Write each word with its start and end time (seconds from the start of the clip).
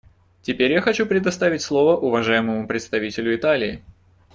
Теперь 0.41 0.71
я 0.71 0.81
хочу 0.81 1.05
предоставить 1.05 1.61
слово 1.61 1.95
уважаемому 1.95 2.65
представителю 2.67 3.35
Италии. 3.35 3.83